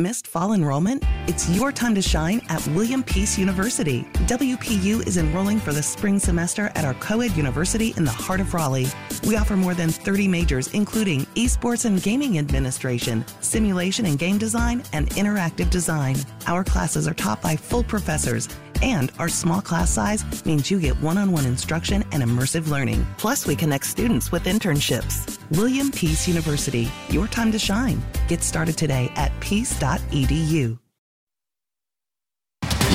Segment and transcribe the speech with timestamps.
[0.00, 1.04] Missed fall enrollment?
[1.26, 4.04] It's your time to shine at William Peace University.
[4.28, 8.40] WPU is enrolling for the spring semester at our co ed university in the heart
[8.40, 8.88] of Raleigh.
[9.26, 14.82] We offer more than 30 majors, including esports and gaming administration, simulation and game design,
[14.94, 16.16] and interactive design.
[16.46, 18.48] Our classes are taught by full professors
[18.82, 23.06] and our small class size means you get one on one instruction and immersive learning.
[23.18, 25.38] Plus, we connect students with internships.
[25.56, 28.02] William Peace University, your time to shine.
[28.28, 29.89] Get started today at peace.edu.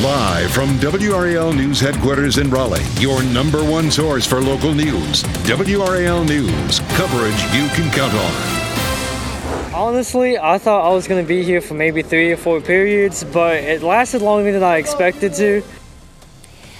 [0.02, 5.23] Live from WRAL News headquarters in Raleigh, your number one source for local news.
[5.44, 9.73] WRAL News, coverage you can count on.
[9.73, 13.25] Honestly, I thought I was going to be here for maybe three or four periods,
[13.25, 15.64] but it lasted longer than I expected to.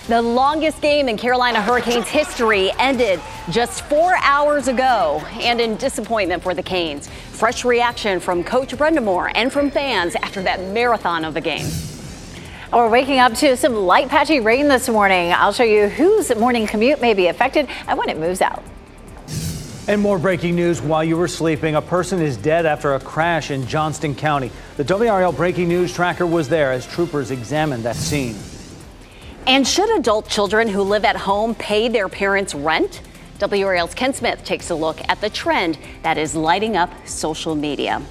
[0.08, 6.44] The longest game in Carolina Hurricanes history ended just four hours ago, and in disappointment
[6.44, 7.10] for the Canes.
[7.36, 11.68] Fresh reaction from Coach Brind'Amour and from fans after that marathon of a game.
[12.72, 15.34] We're waking up to some light patchy rain this morning.
[15.34, 18.64] I'll show you whose morning commute may be affected and when it moves out.
[19.90, 21.76] And more breaking news while you were sleeping.
[21.76, 24.50] A person is dead after a crash in Johnston County.
[24.78, 28.38] The WRAL breaking news tracker was there as troopers examined that scene.
[29.46, 33.02] And should adult children who live at home pay their parents rent?
[33.40, 38.02] WRAL's Ken Smith takes a look at the trend that is lighting up social media.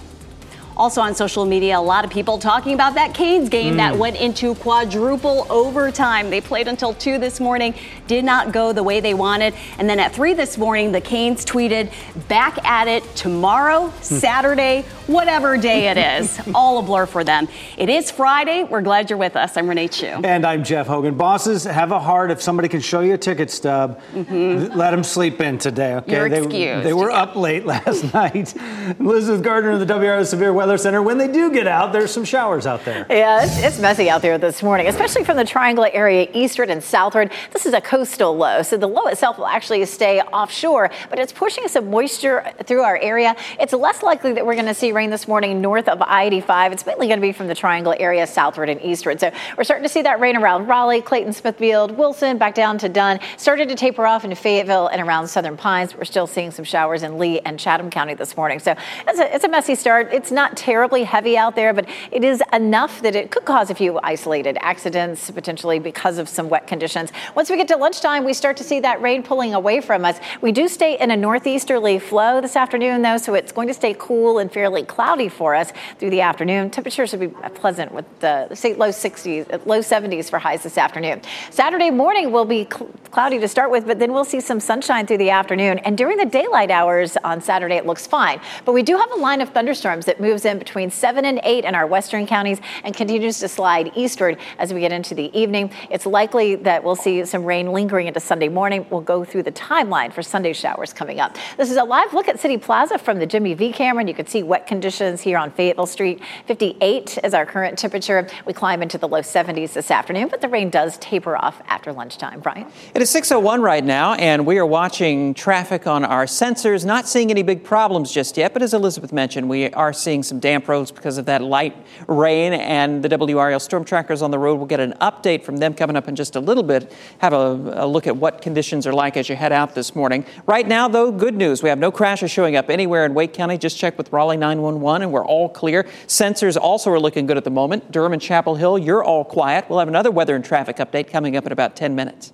[0.76, 3.76] Also on social media, a lot of people talking about that Canes game mm.
[3.76, 6.30] that went into quadruple overtime.
[6.30, 7.74] They played until 2 this morning,
[8.08, 9.54] did not go the way they wanted.
[9.78, 11.92] And then at 3 this morning, the Canes tweeted,
[12.28, 14.02] back at it tomorrow, hmm.
[14.02, 16.40] Saturday, whatever day it is.
[16.54, 17.48] All a blur for them.
[17.76, 18.64] It is Friday.
[18.64, 19.56] We're glad you're with us.
[19.56, 20.06] I'm Renee Chou.
[20.06, 21.16] And I'm Jeff Hogan.
[21.16, 22.30] Bosses, have a heart.
[22.30, 24.76] If somebody can show you a ticket stub, mm-hmm.
[24.76, 26.12] let them sleep in today, okay?
[26.12, 26.86] You're they, excused.
[26.86, 28.54] They were up late last night.
[28.98, 31.02] Elizabeth Gardner of the WRAL Severe Weather Weather Center.
[31.02, 33.06] When they do get out, there's some showers out there.
[33.10, 36.82] Yeah, it's, it's, messy out there this morning, especially from the Triangle area eastward and
[36.82, 37.30] southward.
[37.52, 41.32] This is a coastal low, so the low itself will actually stay offshore, but it's
[41.32, 43.36] pushing some moisture through our area.
[43.60, 46.72] It's less likely that we're going to see rain this morning north of I-85.
[46.72, 49.20] It's mainly going to be from the Triangle area southward and eastward.
[49.20, 52.88] So we're starting to see that rain around Raleigh, Clayton, Smithfield, Wilson, back down to
[52.88, 53.20] Dunn.
[53.36, 55.96] Started to taper off into Fayetteville and around Southern Pines.
[55.96, 58.60] We're still seeing some showers in Lee and Chatham County this morning.
[58.60, 58.76] So
[59.08, 60.12] it's a, it's a messy start.
[60.12, 63.74] It's not terribly heavy out there, but it is enough that it could cause a
[63.74, 67.12] few isolated accidents, potentially because of some wet conditions.
[67.34, 70.20] Once we get to lunchtime, we start to see that rain pulling away from us.
[70.40, 73.96] We do stay in a northeasterly flow this afternoon, though, so it's going to stay
[73.98, 76.70] cool and fairly cloudy for us through the afternoon.
[76.70, 78.46] Temperatures will be pleasant with the
[78.78, 81.22] low 60s, uh, low 70s for highs this afternoon.
[81.50, 85.06] Saturday morning will be cl- cloudy to start with, but then we'll see some sunshine
[85.06, 85.78] through the afternoon.
[85.80, 88.40] And during the daylight hours on Saturday, it looks fine.
[88.64, 91.40] But we do have a line of thunderstorms that moves in between between 7 and
[91.44, 95.30] 8 in our western counties and continues to slide eastward as we get into the
[95.38, 95.70] evening.
[95.88, 98.84] It's likely that we'll see some rain lingering into Sunday morning.
[98.90, 101.36] We'll go through the timeline for Sunday showers coming up.
[101.56, 104.16] This is a live look at City Plaza from the Jimmy V camera, and you
[104.16, 106.20] can see wet conditions here on Fayetteville Street.
[106.46, 108.26] 58 is our current temperature.
[108.44, 111.92] We climb into the low 70s this afternoon, but the rain does taper off after
[111.92, 112.40] lunchtime.
[112.40, 112.66] Brian?
[112.92, 117.30] It is 6.01 right now, and we are watching traffic on our sensors, not seeing
[117.30, 120.90] any big problems just yet, but as Elizabeth mentioned, we are seeing some damp roads
[120.90, 121.76] because of that light
[122.08, 124.56] rain and the WRAL storm trackers on the road.
[124.56, 126.92] We'll get an update from them coming up in just a little bit.
[127.18, 130.26] Have a, a look at what conditions are like as you head out this morning.
[130.46, 131.62] Right now, though, good news.
[131.62, 133.56] We have no crashes showing up anywhere in Wake County.
[133.56, 135.84] Just check with Raleigh 911 and we're all clear.
[136.06, 137.90] Sensors also are looking good at the moment.
[137.90, 139.66] Durham and Chapel Hill, you're all quiet.
[139.68, 142.32] We'll have another weather and traffic update coming up in about 10 minutes.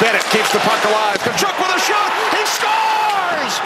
[0.00, 1.18] Bennett keeps the puck alive.
[1.18, 2.12] Tkachuk with a shot.
[2.32, 3.60] He scores!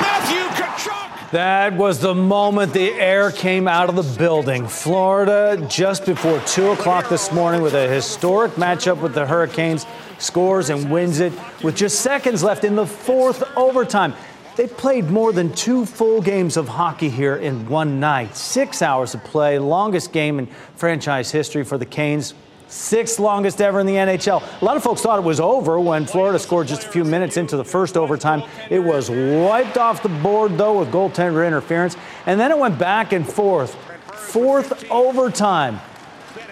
[0.00, 1.30] Matthew Tkachuk!
[1.30, 4.66] That was the moment the air came out of the building.
[4.66, 9.84] Florida, just before 2 o'clock this morning, with a historic matchup with the Hurricanes,
[10.18, 11.32] scores and wins it
[11.62, 14.14] with just seconds left in the fourth overtime.
[14.56, 18.36] They played more than two full games of hockey here in one night.
[18.36, 20.46] Six hours of play, longest game in
[20.76, 22.34] franchise history for the Canes
[22.74, 24.42] sixth longest ever in the NHL.
[24.60, 27.36] A lot of folks thought it was over when Florida scored just a few minutes
[27.36, 28.42] into the first overtime.
[28.70, 31.96] It was wiped off the board, though, with goaltender interference,
[32.26, 33.74] and then it went back and forth.
[34.14, 35.80] Fourth overtime.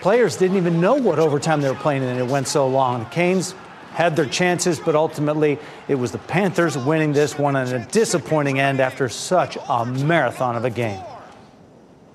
[0.01, 3.05] Players didn't even know what overtime they were playing, and it went so long.
[3.05, 3.55] The Canes
[3.95, 5.59] had their chances, but ultimately
[5.89, 10.57] it was the Panthers winning this one on a disappointing end after such a marathon
[10.57, 11.03] of a game.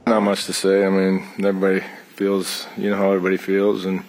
[0.06, 0.85] Not much to say.
[0.85, 1.85] I mean, everybody
[2.15, 4.03] feels, you know how everybody feels, and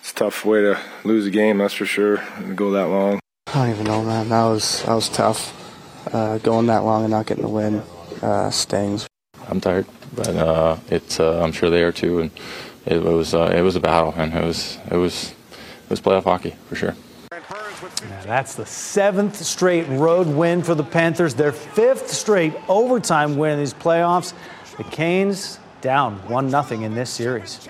[0.00, 3.20] it's a tough way to lose a game, that's for sure, and go that long.
[3.48, 4.28] I don't even know, man.
[4.28, 5.54] That was that was tough.
[6.12, 7.82] Uh, going that long and not getting the win
[8.22, 9.06] uh, stings.
[9.48, 12.30] I'm tired, but uh, it's uh, I'm sure they are too, and
[12.84, 15.32] it was uh, it was a battle, and it was it was
[15.86, 16.94] it was playoff hockey for sure.
[17.32, 23.52] Yeah, that's the seventh straight road win for the Panthers, their fifth straight overtime win
[23.52, 24.32] in these playoffs.
[24.76, 27.68] The Canes down 1 0 in this series.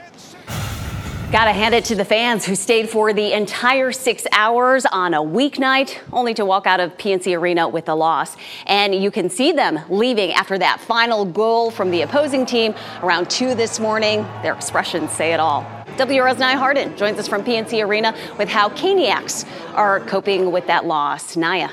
[1.33, 5.21] Gotta hand it to the fans who stayed for the entire six hours on a
[5.21, 8.37] weeknight, only to walk out of PNC Arena with a loss.
[8.67, 13.29] And you can see them leaving after that final goal from the opposing team around
[13.29, 14.23] 2 this morning.
[14.43, 15.67] Their expressions say it all.
[15.99, 20.85] WRAL's Nia Harden joins us from PNC Arena with how Caniacs are coping with that
[20.85, 21.37] loss.
[21.37, 21.73] Nia.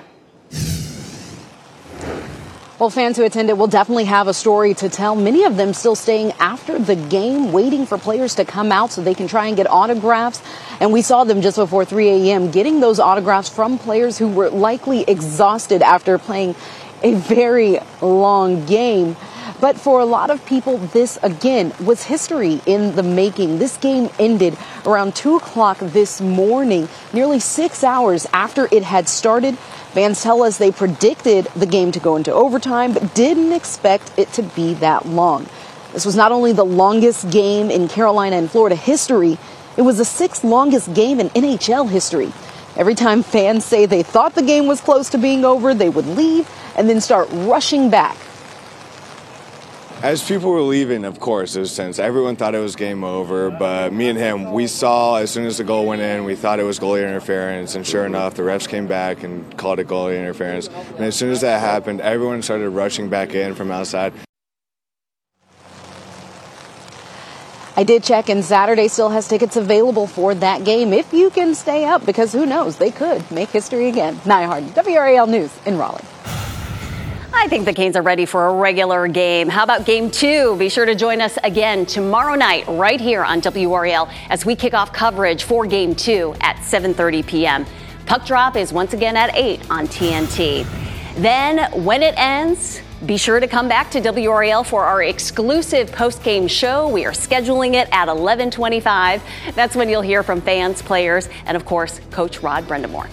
[2.80, 5.16] Well, fans who attended will definitely have a story to tell.
[5.16, 9.02] Many of them still staying after the game, waiting for players to come out so
[9.02, 10.42] they can try and get autographs.
[10.82, 12.52] And we saw them just before 3 a.m.
[12.52, 16.56] getting those autographs from players who were likely exhausted after playing
[17.04, 19.16] a very long game.
[19.64, 23.60] But for a lot of people, this again was history in the making.
[23.60, 29.58] This game ended around 2 o'clock this morning, nearly six hours after it had started.
[29.94, 34.34] Fans tell us they predicted the game to go into overtime, but didn't expect it
[34.34, 35.48] to be that long.
[35.94, 39.38] This was not only the longest game in Carolina and Florida history,
[39.78, 42.34] it was the sixth longest game in NHL history.
[42.76, 46.06] Every time fans say they thought the game was close to being over, they would
[46.06, 48.18] leave and then start rushing back
[50.04, 51.98] as people were leaving, of course, there's sense.
[51.98, 55.60] Everyone thought it was game over, but me and him, we saw as soon as
[55.60, 58.68] the goal went in, we thought it was goalie interference, and sure enough, the refs
[58.68, 60.68] came back and called it goalie interference.
[60.68, 64.12] And as soon as that happened, everyone started rushing back in from outside.
[67.78, 71.56] I did check, and Saturday still has tickets available for that game if you can
[71.56, 74.20] stay up, because who knows, they could make history again.
[74.26, 76.04] Nia Harden, WRAL News in Raleigh.
[77.44, 79.50] I think the Canes are ready for a regular game.
[79.50, 80.56] How about game two?
[80.56, 84.74] Be sure to join us again tomorrow night right here on WRAL as we kick
[84.74, 87.66] off coverage for game two at 7.30 p.m.
[88.06, 90.66] Puck drop is once again at 8 on TNT.
[91.16, 96.48] Then when it ends, be sure to come back to WRAL for our exclusive post-game
[96.48, 96.88] show.
[96.88, 99.22] We are scheduling it at 11:25.
[99.54, 103.10] That's when you'll hear from fans, players, and of course, Coach Rod Brind'Amour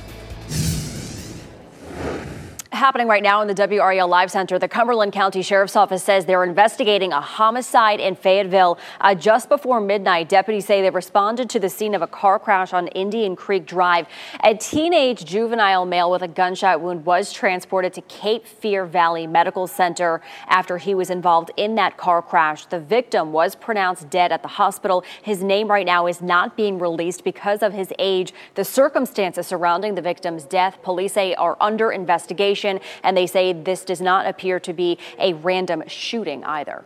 [2.73, 4.59] happening right now in the WRAL Live Center.
[4.59, 8.79] The Cumberland County Sheriff's Office says they're investigating a homicide in Fayetteville.
[9.01, 12.73] Uh, just before midnight, deputies say they responded to the scene of a car crash
[12.73, 14.07] on Indian Creek Drive.
[14.45, 19.67] A teenage juvenile male with a gunshot wound was transported to Cape Fear Valley Medical
[19.67, 22.67] Center after he was involved in that car crash.
[22.67, 25.05] The victim was pronounced dead at the hospital.
[25.23, 28.33] His name right now is not being released because of his age.
[28.55, 33.85] The circumstances surrounding the victim's death, police say, are under investigation and they say this
[33.85, 36.85] does not appear to be a random shooting either.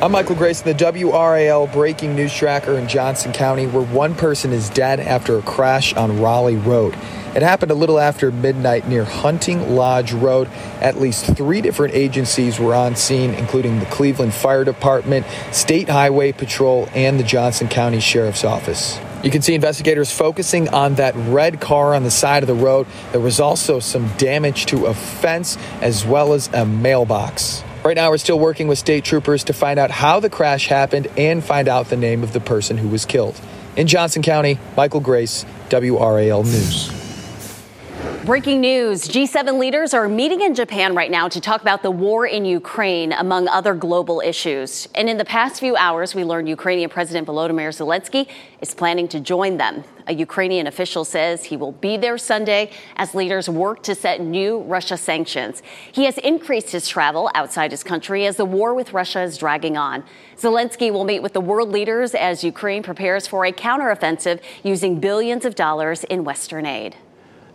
[0.00, 4.68] I'm Michael Grayson, the WRAL breaking news tracker in Johnston County, where one person is
[4.70, 6.94] dead after a crash on Raleigh Road.
[7.34, 10.48] It happened a little after midnight near Hunting Lodge Road.
[10.80, 16.32] At least three different agencies were on scene, including the Cleveland Fire Department, State Highway
[16.32, 18.98] Patrol, and the Johnston County Sheriff's Office.
[19.22, 22.88] You can see investigators focusing on that red car on the side of the road.
[23.12, 27.62] There was also some damage to a fence as well as a mailbox.
[27.84, 31.06] Right now, we're still working with state troopers to find out how the crash happened
[31.16, 33.40] and find out the name of the person who was killed.
[33.76, 37.01] In Johnston County, Michael Grace, WRAL News.
[38.24, 42.24] Breaking news G7 leaders are meeting in Japan right now to talk about the war
[42.24, 44.86] in Ukraine, among other global issues.
[44.94, 48.28] And in the past few hours, we learned Ukrainian President Volodymyr Zelensky
[48.60, 49.82] is planning to join them.
[50.06, 54.60] A Ukrainian official says he will be there Sunday as leaders work to set new
[54.60, 55.60] Russia sanctions.
[55.90, 59.76] He has increased his travel outside his country as the war with Russia is dragging
[59.76, 60.04] on.
[60.36, 65.44] Zelensky will meet with the world leaders as Ukraine prepares for a counteroffensive using billions
[65.44, 66.94] of dollars in Western aid.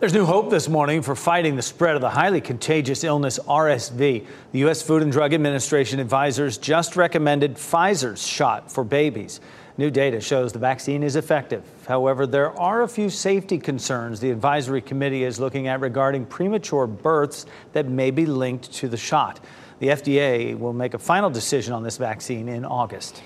[0.00, 4.24] There's new hope this morning for fighting the spread of the highly contagious illness RSV.
[4.52, 4.80] The U.S.
[4.80, 9.40] Food and Drug Administration advisors just recommended Pfizer's shot for babies.
[9.76, 11.64] New data shows the vaccine is effective.
[11.88, 16.86] However, there are a few safety concerns the advisory committee is looking at regarding premature
[16.86, 19.40] births that may be linked to the shot.
[19.80, 23.20] The FDA will make a final decision on this vaccine in August.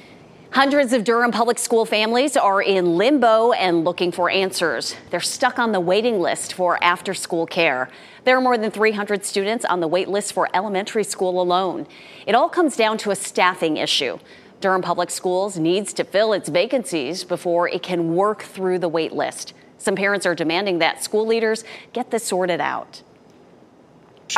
[0.53, 4.95] Hundreds of Durham public school families are in limbo and looking for answers.
[5.09, 7.89] They're stuck on the waiting list for after school care.
[8.25, 11.87] There are more than 300 students on the wait list for elementary school alone.
[12.27, 14.19] It all comes down to a staffing issue.
[14.61, 19.15] Durham Public Schools needs to fill its vacancies before it can work through the wait
[19.15, 19.55] list.
[19.79, 23.01] Some parents are demanding that school leaders get this sorted out.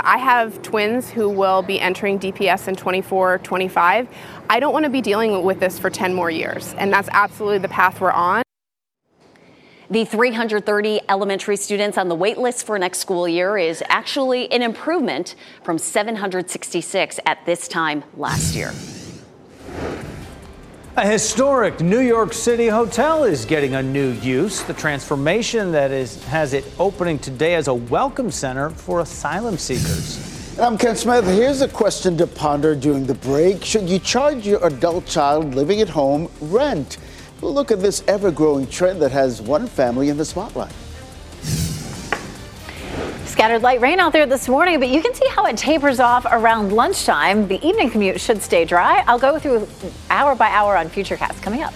[0.02, 4.08] I have twins who will be entering DPS in 24, 25.
[4.50, 7.58] I don't want to be dealing with this for 10 more years, and that's absolutely
[7.58, 8.42] the path we're on.
[9.90, 14.62] The 330 elementary students on the wait list for next school year is actually an
[14.62, 18.72] improvement from 766 at this time last year.
[20.96, 24.62] A historic New York City hotel is getting a new use.
[24.62, 30.56] The transformation that is has it opening today as a welcome center for asylum seekers.
[30.56, 31.24] I'm Ken Smith.
[31.24, 33.64] Here's a question to ponder during the break.
[33.64, 36.98] Should you charge your adult child living at home rent?
[37.40, 40.72] We'll look at this ever growing trend that has one family in the spotlight.
[43.34, 46.24] Scattered light rain out there this morning, but you can see how it tapers off
[46.24, 47.48] around lunchtime.
[47.48, 49.02] The evening commute should stay dry.
[49.08, 49.66] I'll go through
[50.08, 51.74] hour by hour on Futurecast coming up.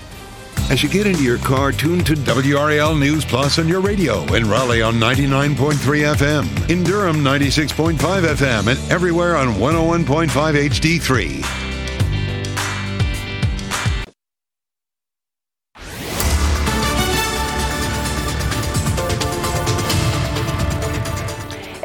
[0.71, 4.49] As you get into your car, tune to WRAL News Plus on your radio in
[4.49, 5.75] Raleigh on 99.3
[6.15, 11.68] FM, in Durham 96.5 FM, and everywhere on 101.5 HD3.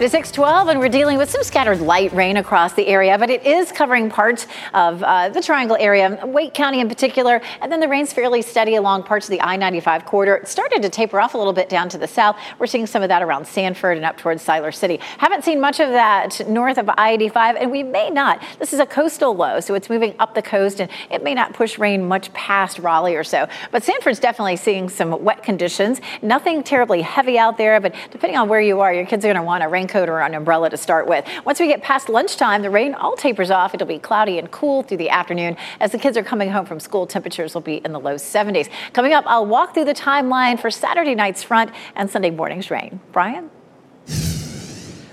[0.04, 3.30] It is 612, and we're dealing with some scattered light rain across the area, but
[3.30, 7.80] it is covering parts of uh, the Triangle area, Wake County in particular, and then
[7.80, 10.36] the rain's fairly steady along parts of the I 95 corridor.
[10.36, 12.36] It started to taper off a little bit down to the south.
[12.60, 14.98] We're seeing some of that around Sanford and up towards Siler City.
[15.20, 18.44] Haven't seen much of that north of I 85, and we may not.
[18.60, 21.54] This is a coastal low, so it's moving up the coast, and it may not
[21.54, 23.48] push rain much past Raleigh or so.
[23.72, 26.02] But Sanford's definitely seeing some wet conditions.
[26.22, 29.38] Nothing terribly heavy out there, but depending on where you are, your kids are going
[29.38, 31.26] to want a raincoat raincoat or an umbrella to start with.
[31.46, 33.74] Once we get past lunchtime, the rain all tapers off.
[33.74, 35.56] It'll be cloudy and cool through the afternoon.
[35.80, 38.70] As the kids are coming home from school, temperatures will be in the low 70s.
[38.94, 43.00] Coming up, I'll walk through the timeline for Saturday night's front and Sunday morning's rain.
[43.12, 43.50] Brian?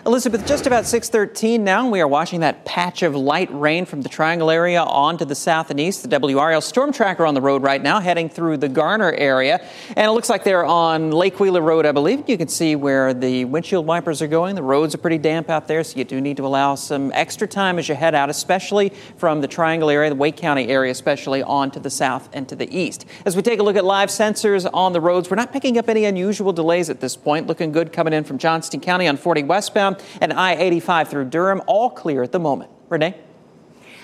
[0.07, 4.00] Elizabeth, just about 613 now, and we are watching that patch of light rain from
[4.00, 6.09] the Triangle area on to the south and east.
[6.09, 9.62] The WRAL storm tracker on the road right now, heading through the Garner area.
[9.95, 12.26] And it looks like they're on Lake Wheeler Road, I believe.
[12.30, 14.54] You can see where the windshield wipers are going.
[14.54, 17.47] The roads are pretty damp out there, so you do need to allow some extra
[17.47, 21.42] time as you head out, especially from the Triangle area, the Wake County area, especially
[21.42, 23.04] on to the south and to the east.
[23.26, 25.90] As we take a look at live sensors on the roads, we're not picking up
[25.90, 27.47] any unusual delays at this point.
[27.47, 29.89] Looking good coming in from Johnston County on 40 westbound
[30.20, 32.70] and I 85 through Durham, all clear at the moment.
[32.88, 33.14] Renee?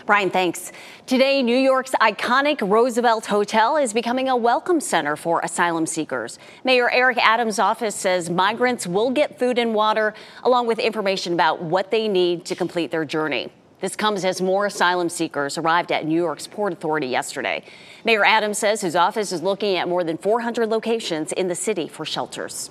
[0.06, 0.70] Brian, thanks.
[1.06, 6.38] Today, New York's iconic Roosevelt Hotel is becoming a welcome center for asylum seekers.
[6.62, 10.14] Mayor Eric Adams' office says migrants will get food and water,
[10.44, 13.50] along with information about what they need to complete their journey.
[13.80, 17.64] This comes as more asylum seekers arrived at New York's Port Authority yesterday.
[18.04, 21.88] Mayor Adams says his office is looking at more than 400 locations in the city
[21.88, 22.70] for shelters.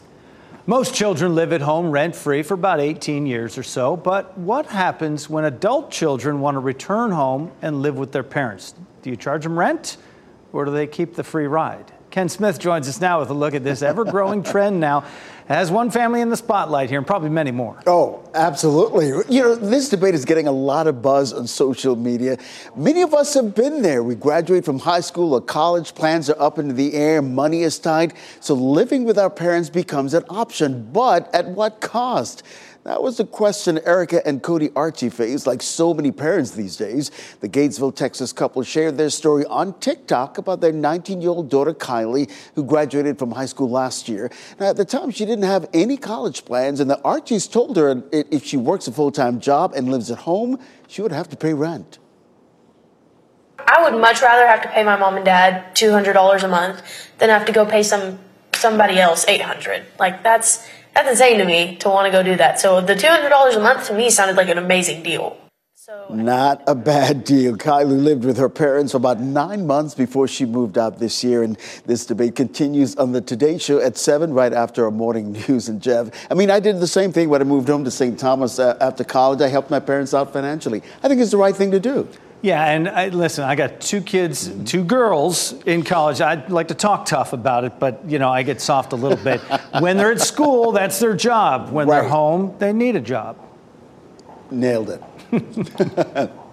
[0.68, 4.66] Most children live at home rent free for about 18 years or so, but what
[4.66, 8.74] happens when adult children want to return home and live with their parents?
[9.04, 9.98] Do you charge them rent
[10.54, 11.92] or do they keep the free ride?
[12.10, 15.06] Ken Smith joins us now with a look at this ever growing trend now
[15.48, 17.80] has one family in the spotlight here and probably many more.
[17.86, 19.08] Oh, absolutely.
[19.34, 22.38] You know, this debate is getting a lot of buzz on social media.
[22.76, 24.02] Many of us have been there.
[24.02, 27.78] We graduate from high school or college, plans are up into the air, money is
[27.78, 30.90] tight, so living with our parents becomes an option.
[30.92, 32.44] But at what cost?
[32.86, 37.10] That was the question Erica and Cody Archie faced, like so many parents these days.
[37.40, 41.74] The Gatesville, Texas couple shared their story on TikTok about their 19 year old daughter,
[41.74, 44.30] Kylie, who graduated from high school last year.
[44.60, 48.04] Now, at the time, she didn't have any college plans, and the Archies told her
[48.12, 51.36] if she works a full time job and lives at home, she would have to
[51.36, 51.98] pay rent.
[53.58, 56.84] I would much rather have to pay my mom and dad $200 a month
[57.18, 58.20] than have to go pay some
[58.54, 62.60] somebody else 800 Like, that's that's insane to me to want to go do that.
[62.60, 65.38] So the $200 a month to me sounded like an amazing deal.
[66.10, 67.56] Not a bad deal.
[67.58, 71.44] Kylie lived with her parents for about nine months before she moved out this year.
[71.44, 75.70] And this debate continues on the Today Show at 7 right after our morning news.
[75.70, 78.18] And Jeff, I mean, I did the same thing when I moved home to St.
[78.18, 79.42] Thomas uh, after college.
[79.42, 80.82] I helped my parents out financially.
[81.04, 82.08] I think it's the right thing to do.
[82.46, 84.66] Yeah, and I, listen, I got two kids, mm-hmm.
[84.66, 86.22] two girls in college.
[86.22, 89.18] I'd like to talk tough about it, but you know, I get soft a little
[89.18, 89.42] bit.
[89.80, 91.72] when they're at school, that's their job.
[91.72, 92.02] When right.
[92.02, 93.40] they're home, they need a job.
[94.52, 96.32] Nailed it.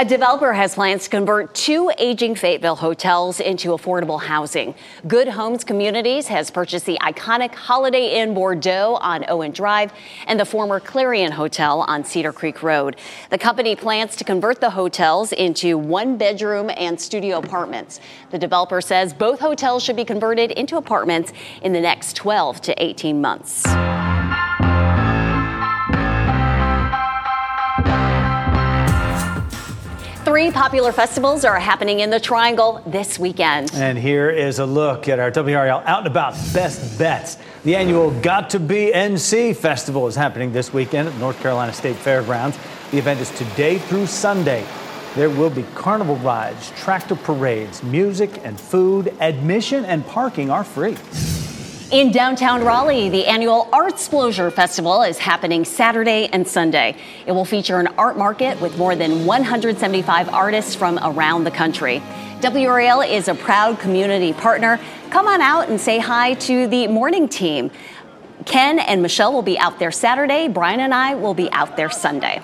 [0.00, 4.74] A developer has plans to convert two aging Fayetteville hotels into affordable housing.
[5.06, 9.92] Good Homes Communities has purchased the iconic Holiday Inn Bordeaux on Owen Drive
[10.26, 12.96] and the former Clarion Hotel on Cedar Creek Road.
[13.28, 18.00] The company plans to convert the hotels into one bedroom and studio apartments.
[18.30, 22.82] The developer says both hotels should be converted into apartments in the next 12 to
[22.82, 23.66] 18 months.
[30.30, 33.72] Three popular festivals are happening in the Triangle this weekend.
[33.74, 37.36] And here is a look at our WRAL Out and About Best Bets.
[37.64, 41.96] The annual Got to Be NC Festival is happening this weekend at North Carolina State
[41.96, 42.56] Fairgrounds.
[42.92, 44.64] The event is today through Sunday.
[45.16, 49.12] There will be carnival rides, tractor parades, music and food.
[49.18, 50.96] Admission and parking are free.
[51.90, 56.94] In downtown Raleigh, the annual Artsplosion Festival is happening Saturday and Sunday.
[57.26, 62.00] It will feature an art market with more than 175 artists from around the country.
[62.42, 64.78] WRAL is a proud community partner.
[65.10, 67.72] Come on out and say hi to the morning team.
[68.46, 70.46] Ken and Michelle will be out there Saturday.
[70.46, 72.40] Brian and I will be out there Sunday.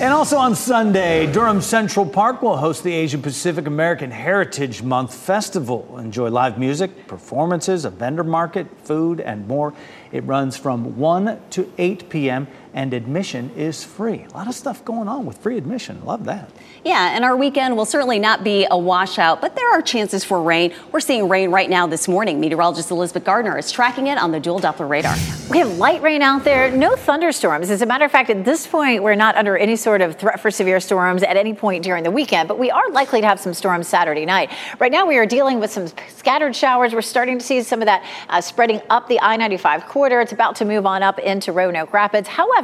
[0.00, 5.14] And also on Sunday, Durham Central Park will host the Asia Pacific American Heritage Month
[5.14, 5.98] Festival.
[5.98, 9.72] Enjoy live music, performances, a vendor market, food, and more.
[10.10, 12.48] It runs from 1 to 8 p.m.
[12.74, 14.26] and admission is free.
[14.32, 16.04] A lot of stuff going on with free admission.
[16.04, 16.50] Love that.
[16.84, 20.42] Yeah, and our weekend will certainly not be a washout, but there are chances for
[20.42, 20.74] rain.
[20.90, 22.40] We're seeing rain right now this morning.
[22.40, 25.14] Meteorologist Elizabeth Gardner is tracking it on the dual Doppler radar.
[25.48, 27.70] We have light rain out there, no thunderstorms.
[27.70, 30.40] As a matter of fact, at this point, we're not under any sort of threat
[30.40, 33.38] for severe storms at any point during the weekend, but we are likely to have
[33.38, 34.50] some storms Saturday night.
[34.80, 36.92] Right now, we are dealing with some scattered showers.
[36.92, 40.20] We're starting to see some of that uh, spreading up the I 95 corridor.
[40.20, 42.28] It's about to move on up into Roanoke Rapids.
[42.28, 42.63] However,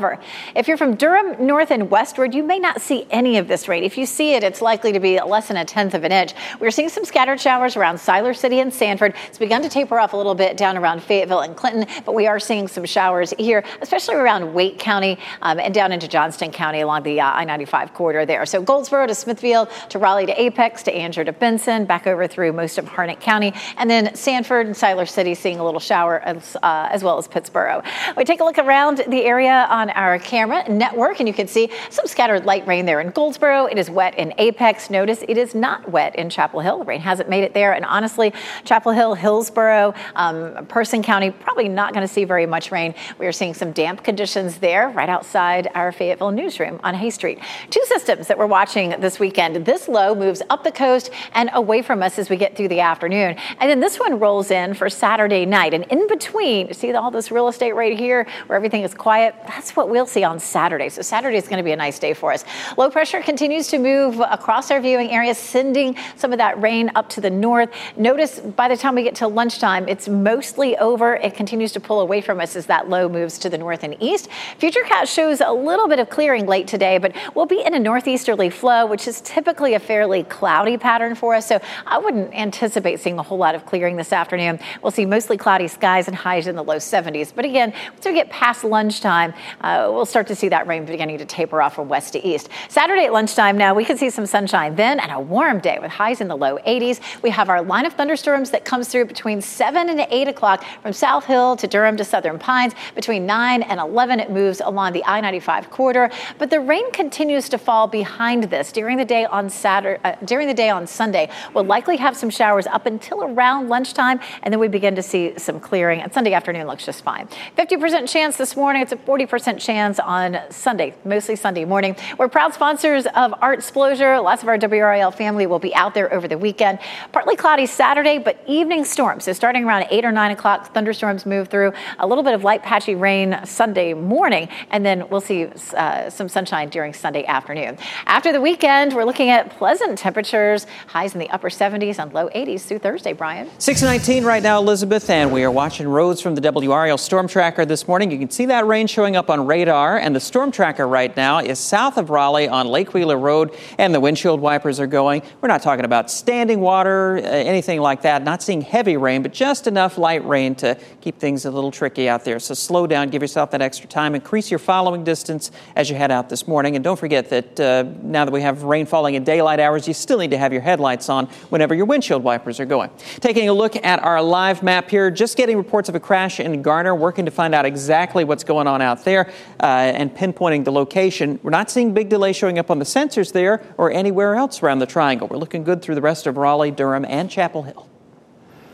[0.55, 3.85] if you're from Durham north and westward, you may not see any of this rain.
[3.85, 6.33] If you see it, it's likely to be less than a tenth of an inch.
[6.59, 9.15] We're seeing some scattered showers around Siler City and Sanford.
[9.29, 12.27] It's begun to taper off a little bit down around Fayetteville and Clinton, but we
[12.27, 16.81] are seeing some showers here, especially around Wake County um, and down into Johnston County
[16.81, 18.47] along the uh, I 95 corridor there.
[18.47, 22.53] So Goldsboro to Smithfield to Raleigh to Apex to Angier to Benson, back over through
[22.53, 26.57] most of Harnett County, and then Sanford and Siler City seeing a little shower as,
[26.63, 27.85] uh, as well as Pittsboro.
[28.17, 31.71] We take a look around the area on our camera network, and you can see
[31.89, 33.67] some scattered light rain there in Goldsboro.
[33.67, 34.91] It is wet in Apex.
[34.91, 36.79] Notice it is not wet in Chapel Hill.
[36.79, 37.73] The rain hasn't made it there.
[37.73, 38.33] And honestly,
[38.65, 42.95] Chapel Hill, Hillsborough, um, Person County, probably not going to see very much rain.
[43.19, 47.41] We are seeing some damp conditions there right outside our Fayetteville newsroom on Hay Street.
[47.71, 49.65] Two systems that we're watching this weekend.
[49.65, 52.81] This low moves up the coast and away from us as we get through the
[52.81, 53.37] afternoon.
[53.59, 55.75] And then this one rolls in for Saturday night.
[55.75, 59.35] And in between, see all this real estate right here where everything is quiet?
[59.47, 60.89] That's what we'll see on Saturday.
[60.89, 62.45] So Saturday is going to be a nice day for us.
[62.77, 67.09] Low pressure continues to move across our viewing area, sending some of that rain up
[67.11, 67.71] to the north.
[67.97, 71.17] Notice by the time we get to lunchtime, it's mostly over.
[71.17, 73.97] It continues to pull away from us as that low moves to the north and
[74.01, 74.29] east.
[74.61, 78.51] Futurecast shows a little bit of clearing late today, but we'll be in a northeasterly
[78.51, 81.47] flow, which is typically a fairly cloudy pattern for us.
[81.47, 84.59] So I wouldn't anticipate seeing a whole lot of clearing this afternoon.
[84.83, 87.33] We'll see mostly cloudy skies and highs in the low 70s.
[87.35, 91.19] But again, once we get past lunchtime, uh, we'll start to see that rain beginning
[91.19, 92.49] to taper off from west to east.
[92.69, 95.91] Saturday at lunchtime now, we could see some sunshine then and a warm day with
[95.91, 97.01] highs in the low 80s.
[97.23, 100.93] We have our line of thunderstorms that comes through between 7 and 8 o'clock from
[100.93, 102.75] South Hill to Durham to Southern Pines.
[102.95, 106.11] Between 9 and 11, it moves along the I 95 corridor.
[106.39, 110.47] But the rain continues to fall behind this during the day on Saturday, uh, during
[110.47, 111.31] the day on Sunday.
[111.55, 115.39] We'll likely have some showers up until around lunchtime, and then we begin to see
[115.39, 116.01] some clearing.
[116.01, 117.29] And Sunday afternoon looks just fine.
[117.57, 118.83] 50% chance this morning.
[118.83, 121.97] It's a 40% chance on Sunday, mostly Sunday morning.
[122.19, 124.23] We're proud sponsors of Artsplosion.
[124.23, 126.79] Lots of our WRAL family will be out there over the weekend.
[127.13, 129.25] Partly cloudy Saturday, but evening storms.
[129.25, 131.73] So starting around 8 or 9 o'clock, thunderstorms move through.
[131.99, 136.29] A little bit of light patchy rain Sunday morning, and then we'll see uh, some
[136.29, 137.79] sunshine during Sunday afternoon.
[138.07, 142.29] After the weekend, we're looking at pleasant temperatures, highs in the upper 70s and low
[142.29, 143.49] 80s through Thursday, Brian.
[143.59, 147.89] 619 right now, Elizabeth, and we are watching roads from the WRAL Storm Tracker this
[147.89, 148.11] morning.
[148.11, 151.39] You can see that rain showing up on radar, and the Storm Tracker right now
[151.39, 155.23] is south of Raleigh on Lake Wheeler Road, and the windshield wipers are going.
[155.41, 159.33] We're not talking about standing water, uh, anything like that, not seeing heavy rain, but
[159.33, 162.39] just enough light rain to keep things a little tricky out there.
[162.39, 166.11] So slow down, give yourself that extra time, increase your following distance as you head
[166.11, 169.25] out this morning, and don't forget that uh, now that we have rain falling in
[169.25, 172.67] daylight hours, you still need to have your headlights on whenever your windshield wipers are
[172.67, 172.91] going.
[173.21, 176.63] Taking a look at our live map here, just getting reports of a crash in
[176.63, 179.30] Garner, working to find out exactly what's going on out there
[179.61, 181.39] uh, and pinpointing the location.
[181.43, 184.79] We're not seeing big delay showing up on the sensors there or anywhere else around
[184.81, 185.29] the triangle.
[185.29, 187.89] We're looking good through the rest of Raleigh, Durham, and Chapel Hill.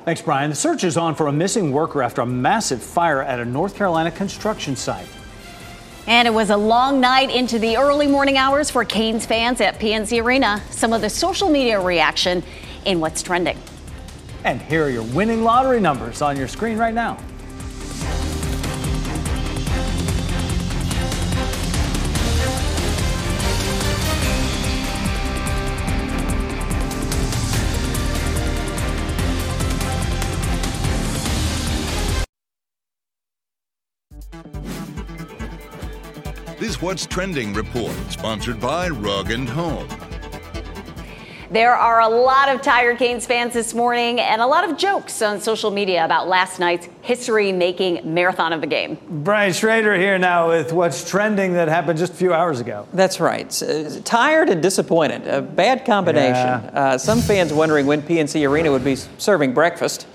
[0.05, 0.51] Thanks, Brian.
[0.51, 3.75] The search is on for a missing worker after a massive fire at a North
[3.75, 5.09] Carolina construction site.
[6.07, 9.81] And it was a long night into the early morning hours for Canes fans at
[9.81, 10.62] PNC Arena.
[10.71, 12.45] Some of the social media reaction
[12.85, 13.59] in what's trending.
[14.45, 17.19] And here are your winning lottery numbers on your screen right now.
[36.87, 39.88] What's Trending report, sponsored by Rug and Home.
[41.51, 45.20] There are a lot of Tiger Canes fans this morning and a lot of jokes
[45.20, 48.99] on social media about last night's history making marathon of a game.
[49.11, 52.87] Brian Shrader here now with what's trending that happened just a few hours ago.
[52.92, 53.51] That's right.
[53.61, 55.27] Uh, tired and disappointed.
[55.27, 56.35] A bad combination.
[56.37, 56.70] Yeah.
[56.72, 60.07] Uh, some fans wondering when PNC Arena would be serving breakfast.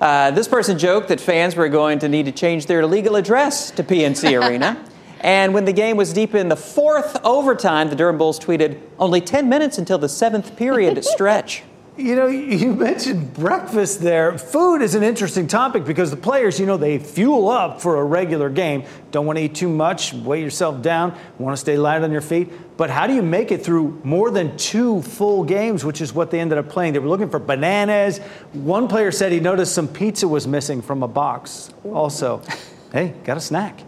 [0.00, 3.70] Uh, this person joked that fans were going to need to change their legal address
[3.72, 4.82] to PNC Arena.
[5.24, 9.22] And when the game was deep in the fourth overtime, the Durham Bulls tweeted, only
[9.22, 11.62] 10 minutes until the seventh period stretch.
[11.96, 14.36] You know, you mentioned breakfast there.
[14.36, 18.04] Food is an interesting topic because the players, you know, they fuel up for a
[18.04, 18.84] regular game.
[19.12, 22.20] Don't want to eat too much, weigh yourself down, want to stay light on your
[22.20, 22.76] feet.
[22.76, 26.32] But how do you make it through more than two full games, which is what
[26.32, 26.92] they ended up playing?
[26.92, 28.18] They were looking for bananas.
[28.52, 31.72] One player said he noticed some pizza was missing from a box.
[31.84, 32.42] Also,
[32.92, 33.80] hey, got a snack.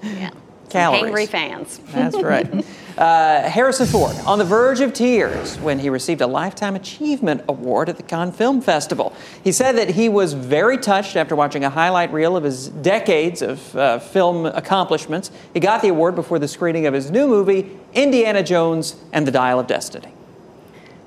[0.00, 0.30] Yeah.
[0.70, 1.04] Calories.
[1.04, 1.78] Angry fans.
[1.88, 2.64] That's right.
[2.96, 7.88] Uh, Harrison Ford on the verge of tears when he received a Lifetime Achievement Award
[7.88, 9.12] at the Cannes Film Festival.
[9.44, 13.40] He said that he was very touched after watching a highlight reel of his decades
[13.40, 15.30] of uh, film accomplishments.
[15.54, 19.30] He got the award before the screening of his new movie, Indiana Jones and the
[19.30, 20.12] Dial of Destiny.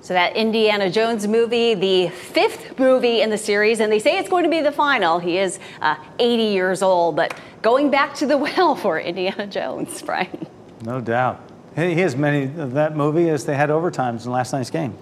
[0.02, 4.30] So that Indiana Jones movie, the fifth movie in the series, and they say it's
[4.30, 5.20] going to be the final.
[5.20, 10.02] He is uh, 80 years old, but going back to the well for Indiana Jones,
[10.06, 10.48] Brian.
[10.84, 11.51] No doubt.
[11.76, 14.94] He has many of that movie as they had overtimes in last night's game.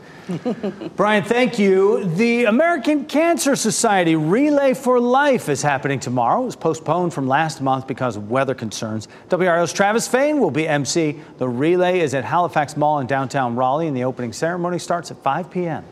[0.95, 2.05] Brian, thank you.
[2.05, 6.43] The American Cancer Society Relay for Life is happening tomorrow.
[6.43, 9.07] It was postponed from last month because of weather concerns.
[9.31, 11.19] WRAL's Travis Fain will be MC.
[11.39, 15.17] The relay is at Halifax Mall in downtown Raleigh, and the opening ceremony starts at
[15.23, 15.83] 5 p.m.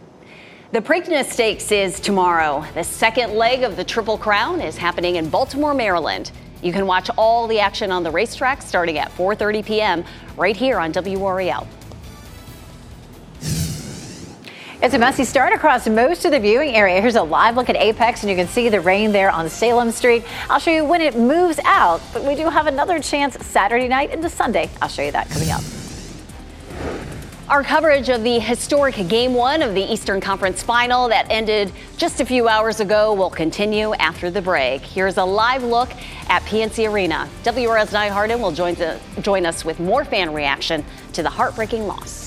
[0.74, 2.63] The Preakness Stakes is tomorrow.
[2.76, 6.32] The second leg of the Triple Crown is happening in Baltimore, Maryland.
[6.62, 10.04] You can watch all the action on the racetrack starting at 4:30 p.m.
[10.36, 11.67] right here on WRAL.
[14.80, 17.02] It's a messy start across most of the viewing area.
[17.02, 19.89] Here's a live look at Apex, and you can see the rain there on Salem
[19.91, 20.24] Street.
[20.52, 24.12] I'll show you when it moves out, but we do have another chance Saturday night
[24.12, 24.70] into Sunday.
[24.80, 25.63] I'll show you that coming up.
[27.50, 32.20] Our coverage of the historic Game 1 of the Eastern Conference Final that ended just
[32.20, 34.82] a few hours ago will continue after the break.
[34.82, 35.90] Here's a live look
[36.28, 37.30] at PNC Arena.
[37.46, 40.84] WRAL's Nia Harden will join, the, join us with more fan reaction
[41.14, 42.27] to the heartbreaking loss.